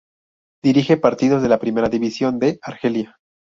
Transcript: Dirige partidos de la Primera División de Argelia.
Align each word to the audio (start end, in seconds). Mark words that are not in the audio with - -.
Dirige 0.63 0.97
partidos 0.97 1.43
de 1.43 1.49
la 1.49 1.59
Primera 1.59 1.87
División 1.87 2.39
de 2.39 2.57
Argelia. 2.63 3.19